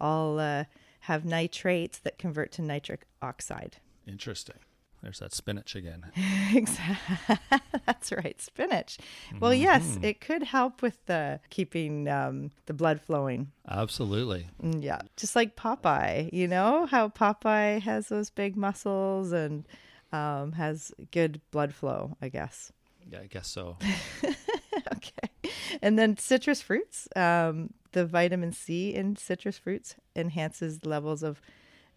[0.00, 0.64] all uh,
[1.00, 3.76] have nitrates that convert to nitric oxide.
[4.06, 4.56] Interesting.
[5.02, 6.04] There's that spinach again.
[6.52, 7.36] exactly.
[7.86, 8.98] That's right, spinach.
[9.40, 10.04] Well, yes, Mhm.
[10.04, 13.50] it could help with the keeping um, the blood flowing.
[13.66, 14.48] Absolutely.
[14.62, 16.28] Mm, Yeah, just like Popeye.
[16.34, 19.66] You know how Popeye has those big muscles and
[20.12, 22.18] um, has good blood flow.
[22.20, 22.70] I guess.
[23.10, 23.78] Yeah, I guess so.
[24.94, 25.52] okay.
[25.82, 27.08] And then citrus fruits.
[27.16, 31.40] Um, the vitamin C in citrus fruits enhances levels of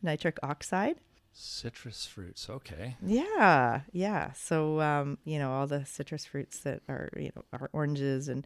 [0.02, 0.98] nitric oxide.
[1.32, 2.50] Citrus fruits.
[2.50, 2.96] Okay.
[3.06, 4.34] Yeah, yeah.
[4.34, 8.46] So um, you know all the citrus fruits that are you know are oranges and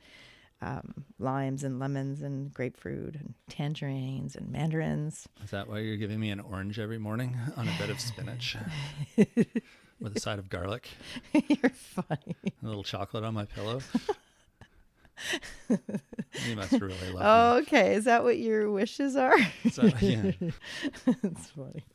[0.62, 5.28] um, limes and lemons and grapefruit and tangerines and mandarins.
[5.43, 8.56] Is that why you're giving me an orange every morning on a bed of spinach
[10.00, 10.89] with a side of garlic,
[11.34, 12.36] You're funny.
[12.63, 13.82] a little chocolate on my pillow?
[15.69, 17.63] you must really love.
[17.63, 19.38] Okay, is that what your wishes are?
[19.71, 20.32] So, yeah.
[21.21, 21.86] That's funny.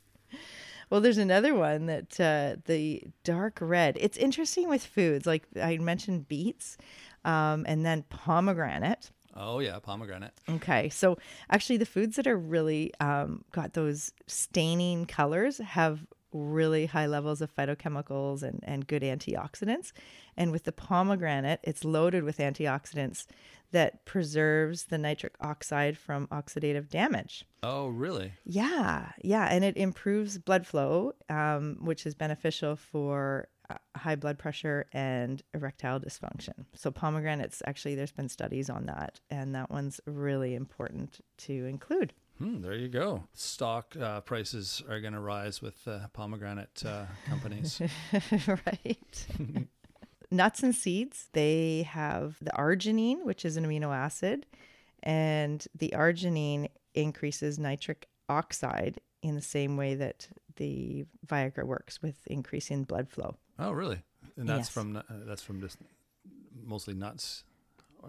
[0.90, 3.96] Well, there's another one that uh, the dark red.
[3.98, 5.26] It's interesting with foods.
[5.26, 6.76] Like I mentioned beets
[7.24, 9.10] um, and then pomegranate.
[9.34, 10.34] Oh yeah, pomegranate.
[10.48, 11.16] Okay, so
[11.48, 17.40] actually, the foods that are really um, got those staining colors have really high levels
[17.40, 19.92] of phytochemicals and, and good antioxidants.
[20.36, 23.26] And with the pomegranate, it's loaded with antioxidants
[23.72, 27.44] that preserves the nitric oxide from oxidative damage.
[27.62, 28.32] Oh really?
[28.44, 34.38] Yeah, yeah, and it improves blood flow, um, which is beneficial for uh, high blood
[34.38, 36.66] pressure and erectile dysfunction.
[36.74, 42.12] So pomegranates, actually, there's been studies on that, and that one's really important to include.
[42.42, 43.22] Hmm, there you go.
[43.34, 47.80] Stock uh, prices are going to rise with uh, pomegranate uh, companies.
[48.48, 49.26] right.
[50.32, 54.46] Nuts and seeds, they have the arginine, which is an amino acid,
[55.04, 60.26] and the arginine increases nitric oxide in the same way that
[60.56, 63.36] the Viagra works with increasing blood flow.
[63.60, 64.02] oh really?
[64.36, 64.68] And that's Yes.
[64.70, 65.78] from uh, that's from just
[66.64, 67.44] mostly nuts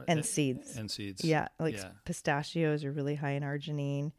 [0.08, 0.76] And uh, seeds.
[0.78, 1.24] And seeds.
[1.24, 1.90] Yeah, like Yeah.
[2.06, 4.12] pistachios are really high in arginine,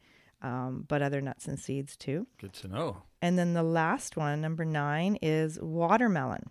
[0.43, 2.27] um, but other nuts and seeds too.
[2.39, 3.03] Good to know.
[3.23, 6.51] And then the last one, number nine, is watermelon.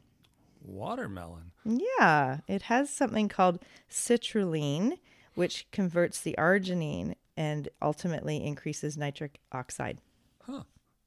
[0.62, 1.52] Watermelon.
[1.66, 3.60] Yeah, it has something called
[3.90, 4.94] citrulline,
[5.36, 10.00] which converts the arginine and ultimately increases nitric oxide.
[10.46, 10.64] Huh.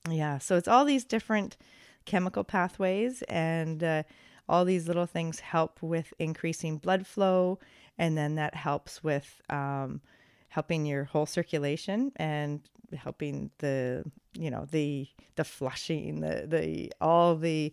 [0.08, 1.56] Yeah, so it's all these different
[2.04, 4.02] chemical pathways, and uh,
[4.48, 7.58] all these little things help with increasing blood flow,
[7.98, 10.00] and then that helps with um,
[10.48, 12.60] helping your whole circulation and
[12.96, 14.04] helping the
[14.34, 17.72] you know the the flushing, the the all the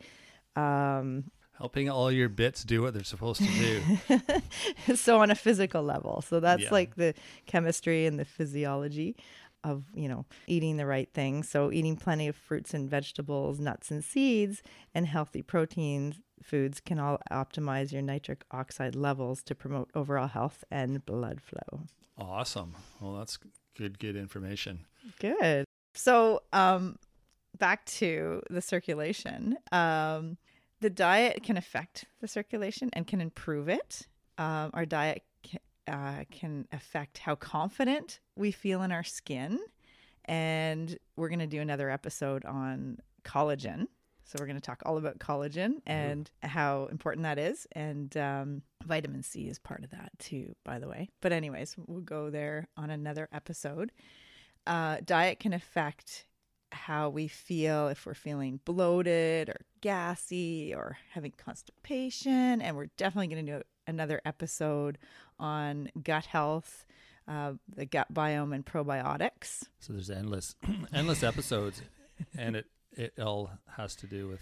[0.56, 1.26] um,
[1.60, 4.96] Helping all your bits do what they're supposed to do.
[4.96, 6.22] so on a physical level.
[6.22, 6.70] So that's Yeah.
[6.72, 7.14] like the
[7.46, 9.16] chemistry and the physiology
[9.64, 11.50] of, you know, eating the right things.
[11.50, 14.62] So eating plenty of fruits and vegetables, nuts and seeds,
[14.94, 20.64] and healthy protein foods can all optimize your nitric oxide levels to promote overall health
[20.70, 21.86] and blood flow.
[22.18, 22.76] awesome.
[23.00, 23.40] Well, that's
[23.76, 24.86] good, good information.
[25.20, 25.66] Good.
[25.96, 26.98] So, um,
[27.58, 29.58] back to the circulation.
[29.72, 30.38] Um,
[30.82, 34.08] the diet can affect the circulation and can improve it.
[34.38, 35.24] Um, our diet
[35.88, 39.60] uh, can affect how confident we feel in our skin.
[40.26, 43.88] And we're going to do another episode on collagen.
[44.26, 47.68] So, we're going to talk all about collagen and how important that is.
[47.74, 51.10] And um, vitamin C is part of that too, by the way.
[51.20, 53.92] But, anyways, we'll go there on another episode
[54.68, 56.26] uh, diet can affect
[56.72, 62.62] how we feel if we're feeling bloated or gassy or having constipation.
[62.62, 64.98] And we're definitely going to do another episode
[65.40, 66.86] on gut health,
[67.28, 69.64] uh, the gut biome, and probiotics.
[69.80, 70.56] So there's endless,
[70.94, 71.82] endless episodes,
[72.38, 74.42] and it it all has to do with.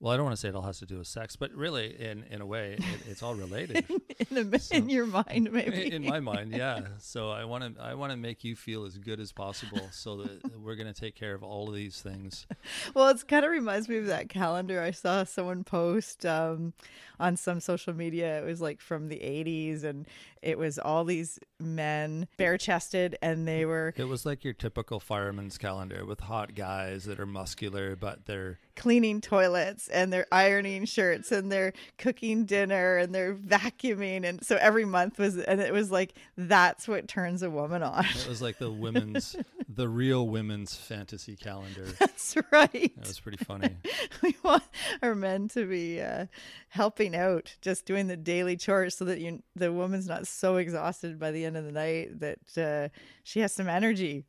[0.00, 2.00] Well, I don't want to say it all has to do with sex, but really,
[2.00, 3.84] in in a way, it, it's all related.
[4.30, 5.92] in, the, So- in your mind, maybe.
[5.92, 6.80] in my mind, yeah.
[7.00, 10.18] So I want to I want to make you feel as good as possible, so
[10.22, 12.46] that we're gonna take care of all of these things.
[12.94, 16.74] Well, it's kind of reminds me of that calendar I saw someone post um,
[17.18, 18.40] on some social media.
[18.40, 20.06] It was like from the 80s, and
[20.42, 25.00] it was all these men bare chested and they were It was like your typical
[25.00, 30.84] fireman's calendar with hot guys that are muscular, but they're cleaning toilets and they're ironing
[30.84, 35.72] shirts and they're cooking dinner and they're vacuuming and so every month was and it
[35.72, 39.34] was like that's what turns a woman on it was like the women's,
[39.68, 41.86] the real women's fantasy calendar.
[41.98, 43.76] that's right That was pretty funny.
[44.22, 44.62] we want
[45.02, 46.26] our men to be uh,
[46.68, 51.18] helping out just doing the daily chores so that you the woman's not so exhausted
[51.18, 52.88] by the end of the night that uh,
[53.22, 54.24] she has some energy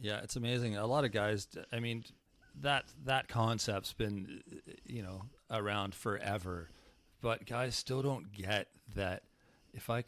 [0.00, 0.76] Yeah, it's amazing.
[0.76, 1.46] A lot of guys.
[1.72, 2.04] I mean,
[2.60, 4.42] that that concept's been,
[4.84, 6.68] you know, around forever,
[7.20, 9.22] but guys still don't get that.
[9.72, 10.04] If I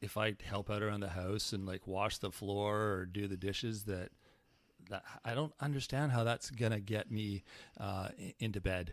[0.00, 3.36] if I help out around the house and like wash the floor or do the
[3.36, 4.10] dishes, that
[4.90, 7.42] that I don't understand how that's gonna get me
[7.80, 8.92] uh, into bed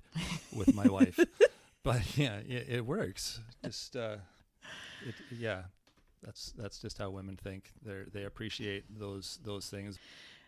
[0.55, 1.19] with my wife.
[1.83, 3.39] But yeah, it, it works.
[3.65, 4.17] Just uh,
[5.03, 5.63] it, yeah.
[6.23, 7.71] That's that's just how women think.
[7.85, 9.97] They they appreciate those those things.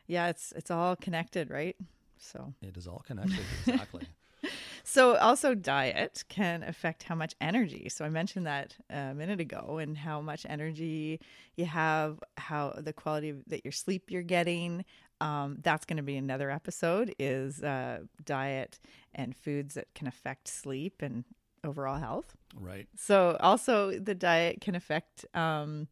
[0.07, 1.75] yeah it's it's all connected right
[2.17, 3.39] so It is all connected.
[3.67, 4.05] Exactly.
[4.85, 7.87] So, also, diet can affect how much energy.
[7.87, 11.21] So, I mentioned that a minute ago, and how much energy
[11.55, 14.83] you have, how the quality of, that your sleep you're getting.
[15.21, 17.15] Um, that's going to be another episode.
[17.17, 18.79] Is uh, diet
[19.15, 21.23] and foods that can affect sleep and
[21.63, 22.35] overall health.
[22.59, 22.87] right.
[22.97, 25.25] So, also, the diet can affect.
[25.33, 25.87] Um,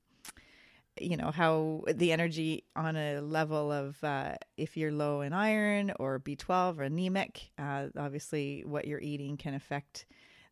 [0.99, 5.93] you know how the energy on a level of uh, if you're low in iron
[5.99, 10.05] or b12 or anemic uh, obviously what you're eating can affect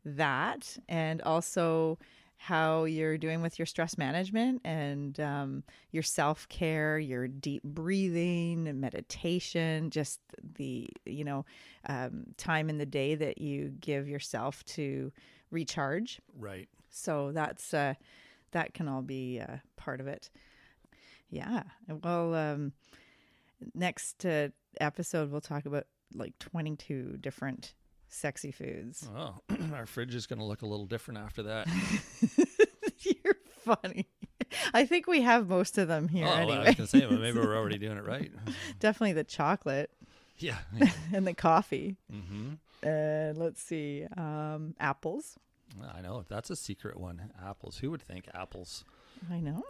[0.05, 1.99] that and also
[2.42, 5.62] how you're doing with your stress management and um,
[5.92, 10.22] your self-care your deep breathing meditation just
[10.56, 11.44] the you know
[11.88, 15.12] um, time in the day that you give yourself to
[15.52, 16.70] recharge Right.
[16.90, 17.96] so that's uh,
[18.52, 20.30] that can all be uh, part of it.
[21.30, 21.64] Yeah.
[21.88, 22.74] Well, um,
[23.76, 25.86] next uh, episode we'll talk about
[26.16, 27.74] like 22 different
[28.10, 29.07] sexy foods.
[29.16, 29.36] Oh,
[29.74, 31.68] our fridge is going to look a little different after that.
[32.99, 34.07] You're funny.
[34.74, 36.57] I think we have most of them here oh, well, I anyway.
[36.66, 38.32] was going to say, well, maybe we're already doing it right.
[38.80, 39.91] Definitely the chocolate
[40.38, 40.57] Yeah.
[41.14, 41.97] and the coffee.
[42.12, 45.38] hmm And let's see, um, apples.
[45.95, 46.26] I know.
[46.28, 47.32] That's a secret one.
[47.45, 47.78] Apples.
[47.78, 48.86] Who would think apples?
[49.32, 49.64] I know.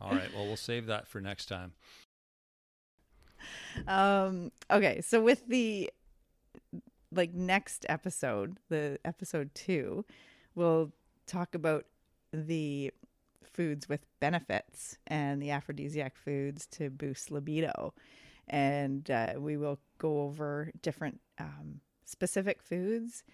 [0.00, 0.32] All right.
[0.34, 1.72] Well, we'll save that for next time.
[3.86, 5.90] Um, okay, so with the
[7.12, 10.04] like next episode, the episode two,
[10.54, 10.92] we'll
[11.26, 11.84] talk about
[12.32, 12.92] the
[13.44, 17.94] foods with benefits and the aphrodisiac foods to boost libido,
[18.48, 23.24] and uh, we will go over different um, specific foods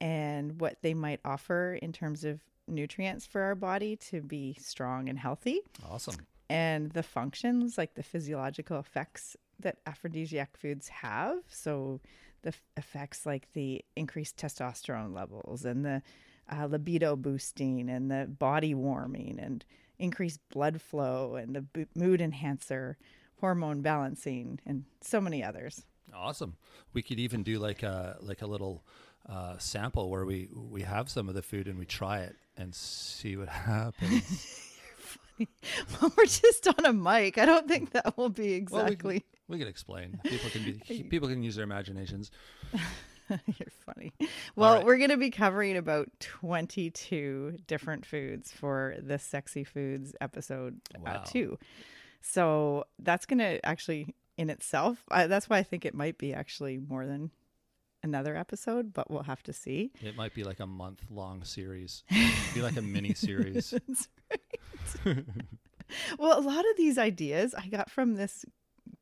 [0.00, 5.08] and what they might offer in terms of nutrients for our body to be strong
[5.08, 6.16] and healthy Awesome.
[6.50, 11.38] and the functions, like the physiological effects that aphrodisiac foods have.
[11.48, 12.00] So,
[12.46, 16.00] the effects like the increased testosterone levels and the
[16.50, 19.64] uh, libido boosting and the body warming and
[19.98, 22.98] increased blood flow and the bo- mood enhancer,
[23.40, 25.84] hormone balancing, and so many others.
[26.14, 26.56] Awesome.
[26.92, 28.84] We could even do like a like a little
[29.28, 32.72] uh, sample where we we have some of the food and we try it and
[32.72, 34.75] see what happens.
[36.00, 37.38] well, we're just on a mic.
[37.38, 39.24] I don't think that will be Well, we- exactly.
[39.48, 40.18] we can explain.
[40.24, 42.30] People can be people can use their imaginations.
[43.28, 44.12] You're funny.
[44.54, 44.84] Well, right.
[44.86, 51.18] we're going to be covering about 22 different foods for the Sexy Foods episode uh,
[51.24, 51.58] two.
[52.20, 56.32] So that's going to actually, in itself, I, that's why I think it might be
[56.34, 57.30] actually more than
[58.06, 59.92] another episode, but we'll have to see.
[60.00, 62.04] It might be like a month long series.
[62.54, 63.74] be like a mini series.
[66.18, 68.44] Well, a lot of these ideas I got from this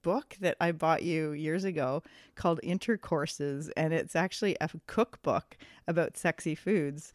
[0.03, 2.03] book that I bought you years ago
[2.35, 5.57] called Intercourses, and it's actually a cookbook
[5.89, 7.13] about sexy foods.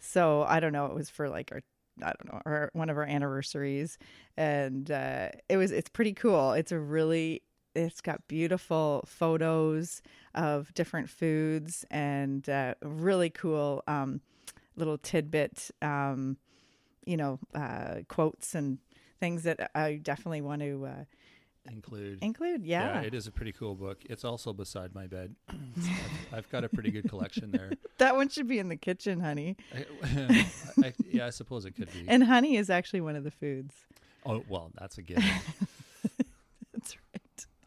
[0.00, 1.62] So I don't know, it was for like our
[2.02, 3.98] I don't know, our one of our anniversaries,
[4.36, 6.52] and uh, it was it's pretty cool.
[6.52, 7.42] It's a really
[7.74, 10.02] it's got beautiful photos
[10.34, 14.20] of different foods and uh, really cool um,
[14.76, 16.36] little tidbit, um,
[17.04, 18.78] you know, uh, quotes and
[19.20, 21.04] things that I definitely want to uh,
[21.70, 22.18] Include.
[22.22, 22.64] include.
[22.64, 23.02] Yeah.
[23.02, 24.02] it is a pretty cool book.
[24.10, 25.36] It's also beside my bed.
[25.48, 25.90] I've,
[26.32, 27.70] I've got a pretty good collection there.
[27.98, 29.56] that one should be in the kitchen, honey.
[29.72, 30.46] I,
[30.82, 32.04] I, yeah, I suppose it could be.
[32.08, 33.74] And honey is actually one of the foods.
[34.26, 35.70] oh well, that's a given, That's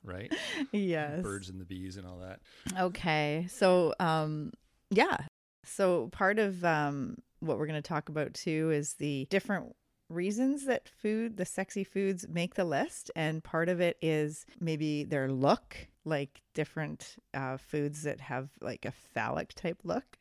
[0.05, 0.33] right.
[0.71, 1.21] Yes.
[1.21, 2.39] Birds and the bees and all that.
[2.79, 3.47] Okay.
[3.49, 4.51] So, um,
[4.89, 5.17] yeah.
[5.63, 9.75] So part of um, what we're going to talk about too is the different
[10.09, 13.11] reasons that food, the sexy foods, make the list.
[13.15, 18.85] And part of it is maybe their look, like different uh, foods that have like
[18.85, 20.17] a phallic type look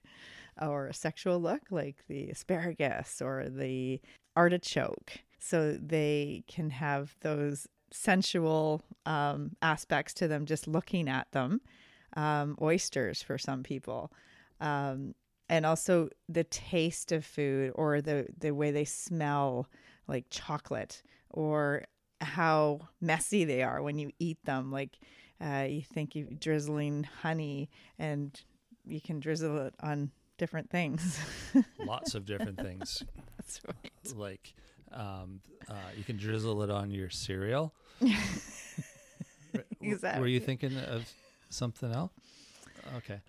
[0.60, 4.00] or a sexual look, like the asparagus or the
[4.36, 5.12] artichoke.
[5.38, 11.60] So they can have those sensual um, aspects to them just looking at them.
[12.16, 14.12] Um, oysters for some people.
[14.60, 15.14] Um,
[15.48, 19.68] and also the taste of food or the the way they smell
[20.08, 21.84] like chocolate or
[22.20, 24.98] how messy they are when you eat them like
[25.44, 27.68] uh, you think you drizzling honey
[27.98, 28.40] and
[28.86, 31.18] you can drizzle it on different things
[31.78, 33.02] Lots of different things.
[33.36, 34.54] that's right Like
[34.92, 37.74] um, uh, you can drizzle it on your cereal.
[39.80, 41.08] W- Were you thinking of
[41.50, 42.12] something else?
[42.96, 43.20] Okay.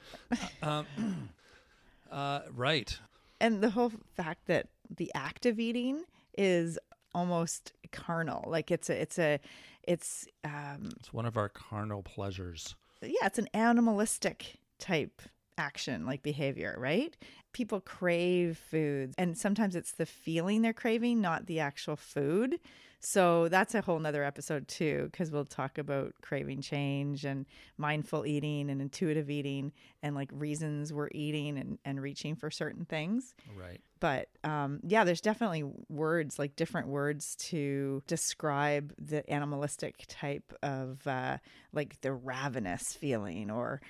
[0.62, 0.86] Um,
[2.12, 2.98] uh, right.
[3.40, 6.04] and the whole fact that the act of eating
[6.38, 6.78] is
[7.14, 9.40] almost carnal like it's a it's a
[9.84, 12.76] it's um It's one of our carnal pleasures.
[13.02, 15.22] yeah, it's an animalistic type
[15.58, 17.16] action, like behavior, right?
[17.54, 22.60] People crave foods, and sometimes it's the feeling they're craving, not the actual food.
[23.02, 27.46] So that's a whole nother episode too, because we'll talk about craving change and
[27.78, 32.86] mindful eating and intuitive eating and like reasons we're eating and, and reaching for certain
[32.86, 33.80] things Right.
[34.00, 41.06] but um, yeah, there's definitely words like different words to describe the animalistic type of
[41.06, 41.38] uh,
[41.74, 43.82] like the ravenous feeling, or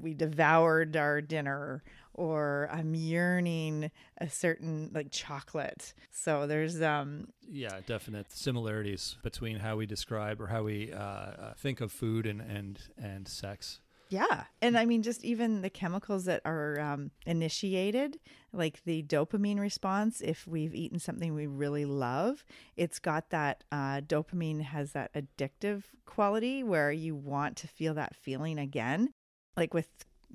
[0.00, 1.82] we devoured our dinner,
[2.14, 5.94] or I'm yearning a certain like chocolate.
[6.10, 11.54] So there's um Yeah, definite similarities between how we describe or how we uh, uh,
[11.54, 13.80] think of food and and and sex.
[14.10, 14.44] Yeah.
[14.62, 18.18] And I mean, just even the chemicals that are um, initiated,
[18.54, 22.42] like the dopamine response, if we've eaten something we really love,
[22.74, 28.16] it's got that uh, dopamine has that addictive quality where you want to feel that
[28.16, 29.12] feeling again.
[29.58, 29.88] Like with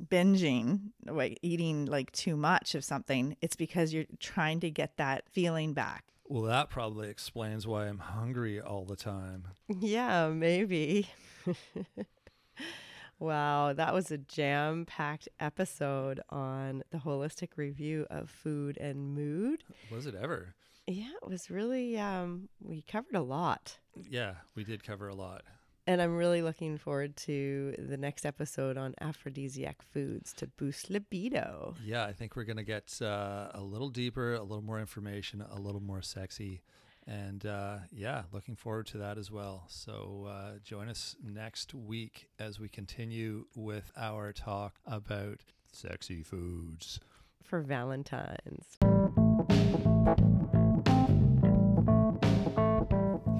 [0.07, 5.24] binging, like eating like too much of something, it's because you're trying to get that
[5.32, 6.03] feeling back.
[6.28, 9.47] Well, that probably explains why I'm hungry all the time.
[9.67, 11.09] Yeah, maybe.
[13.19, 19.63] wow, that was a jam packed episode on the holistic review of food and mood.
[19.91, 20.55] Was it ever?
[20.88, 23.78] Yeah, it was really, um, we covered a lot.
[24.09, 25.43] Yeah, we did cover a lot.
[25.86, 31.75] And I'm really looking forward to the next episode on aphrodisiac foods to boost libido.
[31.84, 35.41] Yeah, I think we're going to get uh, a little deeper, a little more information,
[35.41, 36.61] a little more sexy.
[37.05, 39.65] And uh, yeah, looking forward to that as well.
[39.67, 45.41] So uh, join us next week as we continue with our talk about
[45.73, 47.01] sexy foods.
[47.43, 48.77] For Valentine's.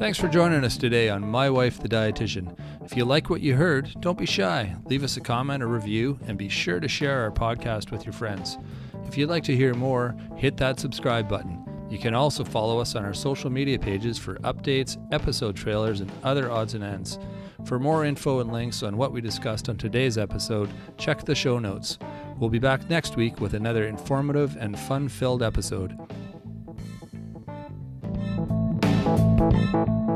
[0.04, 2.58] Thanks for joining us today on My Wife the Dietitian.
[2.84, 4.76] If you like what you heard, don't be shy.
[4.84, 8.12] Leave us a comment or review and be sure to share our podcast with your
[8.12, 8.58] friends.
[9.06, 11.64] If you'd like to hear more, hit that subscribe button.
[11.90, 16.12] You can also follow us on our social media pages for updates, episode trailers, and
[16.22, 17.18] other odds and ends.
[17.64, 21.60] For more info and links on what we discussed on today's episode, check the show
[21.60, 21.98] notes.
[22.40, 25.98] We'll be back next week with another informative and fun filled episode.
[29.52, 30.13] Música